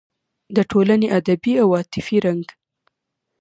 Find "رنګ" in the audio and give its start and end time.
2.25-2.43